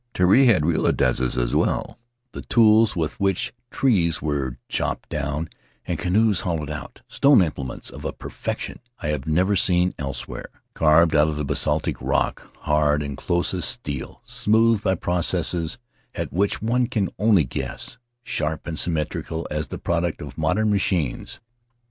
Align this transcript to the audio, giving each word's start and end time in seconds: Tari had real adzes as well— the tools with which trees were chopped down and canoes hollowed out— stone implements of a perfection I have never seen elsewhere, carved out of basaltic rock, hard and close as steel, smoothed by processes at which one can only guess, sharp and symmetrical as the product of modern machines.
Tari 0.15 0.47
had 0.47 0.65
real 0.65 0.91
adzes 0.91 1.37
as 1.37 1.53
well— 1.53 1.99
the 2.33 2.41
tools 2.41 2.95
with 2.95 3.19
which 3.19 3.53
trees 3.69 4.19
were 4.19 4.57
chopped 4.67 5.09
down 5.09 5.47
and 5.85 5.99
canoes 5.99 6.39
hollowed 6.41 6.71
out— 6.71 7.03
stone 7.07 7.39
implements 7.43 7.91
of 7.91 8.03
a 8.03 8.11
perfection 8.11 8.79
I 9.03 9.09
have 9.09 9.27
never 9.27 9.55
seen 9.55 9.93
elsewhere, 9.99 10.49
carved 10.73 11.15
out 11.15 11.27
of 11.27 11.37
basaltic 11.45 12.01
rock, 12.01 12.51
hard 12.61 13.03
and 13.03 13.15
close 13.15 13.53
as 13.53 13.65
steel, 13.65 14.23
smoothed 14.25 14.83
by 14.83 14.95
processes 14.95 15.77
at 16.15 16.33
which 16.33 16.63
one 16.63 16.87
can 16.87 17.11
only 17.19 17.43
guess, 17.43 17.99
sharp 18.23 18.65
and 18.65 18.79
symmetrical 18.79 19.47
as 19.51 19.67
the 19.67 19.77
product 19.77 20.19
of 20.19 20.35
modern 20.35 20.71
machines. 20.71 21.41